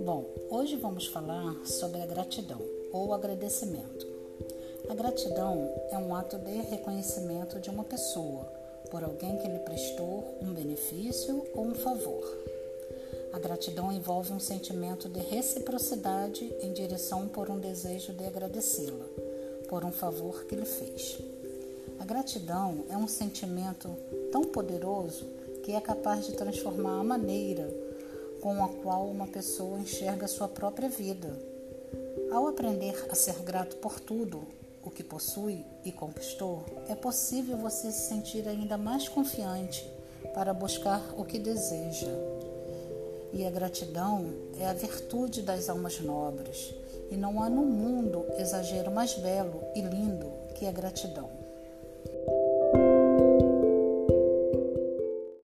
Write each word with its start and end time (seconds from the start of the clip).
Bom, 0.00 0.24
hoje 0.50 0.76
vamos 0.76 1.06
falar 1.06 1.54
sobre 1.64 2.00
a 2.00 2.06
gratidão 2.06 2.60
ou 2.92 3.14
agradecimento. 3.14 4.06
A 4.88 4.94
gratidão 4.94 5.72
é 5.90 5.98
um 5.98 6.14
ato 6.14 6.38
de 6.38 6.52
reconhecimento 6.62 7.60
de 7.60 7.70
uma 7.70 7.84
pessoa 7.84 8.44
por 8.90 9.04
alguém 9.04 9.38
que 9.38 9.48
lhe 9.48 9.58
prestou 9.60 10.38
um 10.40 10.52
benefício 10.52 11.44
ou 11.54 11.66
um 11.66 11.74
favor. 11.74 12.24
A 13.32 13.38
gratidão 13.38 13.92
envolve 13.92 14.32
um 14.32 14.40
sentimento 14.40 15.08
de 15.08 15.20
reciprocidade 15.20 16.44
em 16.60 16.72
direção 16.72 17.28
por 17.28 17.50
um 17.50 17.58
desejo 17.58 18.12
de 18.12 18.24
agradecê-la 18.24 19.06
por 19.68 19.84
um 19.84 19.92
favor 19.92 20.44
que 20.44 20.54
lhe 20.54 20.64
fez. 20.64 21.18
A 21.98 22.04
gratidão 22.04 22.84
é 22.88 22.96
um 22.96 23.08
sentimento 23.08 23.88
tão 24.30 24.44
poderoso 24.44 25.24
que 25.62 25.72
é 25.72 25.80
capaz 25.80 26.26
de 26.26 26.32
transformar 26.32 27.00
a 27.00 27.04
maneira 27.04 27.68
com 28.40 28.62
a 28.62 28.68
qual 28.68 29.06
uma 29.06 29.26
pessoa 29.26 29.78
enxerga 29.78 30.28
sua 30.28 30.46
própria 30.46 30.88
vida. 30.88 31.36
Ao 32.30 32.46
aprender 32.46 33.06
a 33.10 33.14
ser 33.14 33.40
grato 33.40 33.76
por 33.76 33.98
tudo 33.98 34.46
o 34.84 34.90
que 34.90 35.02
possui 35.02 35.64
e 35.84 35.90
conquistou, 35.90 36.64
é 36.88 36.94
possível 36.94 37.56
você 37.56 37.90
se 37.90 38.08
sentir 38.08 38.46
ainda 38.46 38.76
mais 38.76 39.08
confiante 39.08 39.90
para 40.34 40.54
buscar 40.54 41.02
o 41.16 41.24
que 41.24 41.38
deseja. 41.38 42.12
E 43.32 43.44
a 43.44 43.50
gratidão 43.50 44.32
é 44.60 44.66
a 44.66 44.72
virtude 44.72 45.42
das 45.42 45.68
almas 45.68 45.98
nobres, 46.00 46.72
e 47.10 47.16
não 47.16 47.42
há 47.42 47.50
no 47.50 47.62
mundo 47.62 48.24
exagero 48.38 48.90
mais 48.90 49.14
belo 49.14 49.62
e 49.74 49.80
lindo 49.80 50.30
que 50.54 50.66
a 50.66 50.72
gratidão. 50.72 51.45